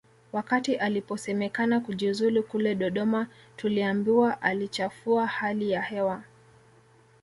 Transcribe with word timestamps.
Wakati 0.33 0.75
aliposemekana 0.77 1.79
kujiuzulu 1.79 2.43
kule 2.43 2.75
Dodoma 2.75 3.27
tuliambiwa 3.57 4.41
aliichafua 4.41 5.27
hali 5.27 5.71
ya 5.71 5.81
hewa 5.81 6.23